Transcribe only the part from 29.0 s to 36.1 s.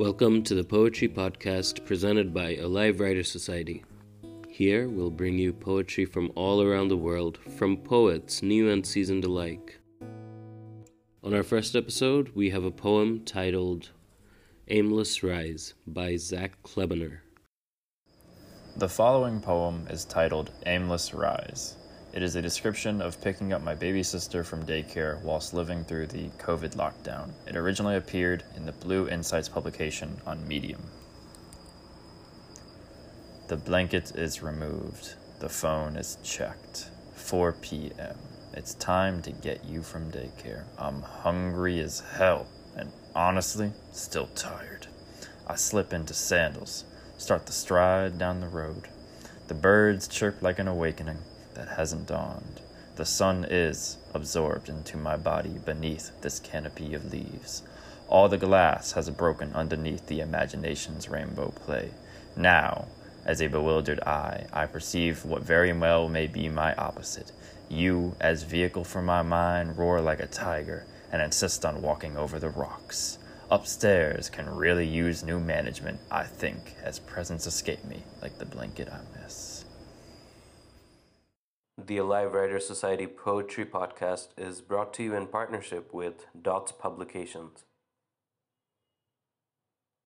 Insights publication on Medium. The blanket is removed. The phone